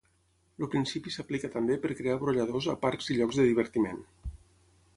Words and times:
El 0.63 0.69
principi 0.75 1.11
s'aplica 1.15 1.51
també 1.55 1.77
per 1.83 1.91
crear 1.99 2.15
brolladors 2.23 2.69
a 2.73 2.77
parcs 2.87 3.11
i 3.13 3.19
llocs 3.19 3.41
de 3.43 3.49
divertiment. 3.51 4.05